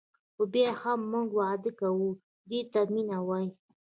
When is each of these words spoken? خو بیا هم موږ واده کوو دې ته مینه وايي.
خو 0.35 0.43
بیا 0.53 0.69
هم 0.81 0.99
موږ 1.11 1.27
واده 1.39 1.71
کوو 1.81 2.07
دې 2.49 2.61
ته 2.71 2.79
مینه 2.93 3.17
وايي. 3.27 3.49